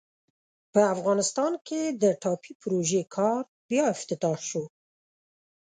په 0.73 0.81
افغانستان 0.93 1.53
کې 1.67 1.81
د 2.01 2.03
ټاپي 2.21 2.53
پروژې 2.61 3.01
کار 3.15 3.41
بیا 3.69 3.85
افتتاح 3.95 4.37
سو. 4.49 4.63